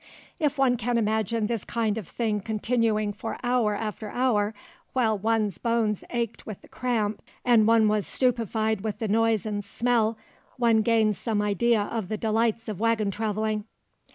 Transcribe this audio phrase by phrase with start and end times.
[0.39, 4.55] If one can imagine this kind of thing continuing for hour after hour,
[4.93, 9.63] while one's bones ached with the cramp, and one was stupefied with the noise and
[9.63, 10.17] smell,
[10.57, 13.65] one gains some idea of the delights of waggon travelling.